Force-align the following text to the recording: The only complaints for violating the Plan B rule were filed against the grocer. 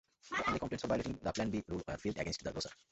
The 0.31 0.45
only 0.49 0.57
complaints 0.59 0.81
for 0.81 0.87
violating 0.87 1.19
the 1.21 1.31
Plan 1.31 1.51
B 1.51 1.63
rule 1.67 1.83
were 1.87 1.95
filed 1.97 2.17
against 2.17 2.43
the 2.43 2.51
grocer. 2.51 2.71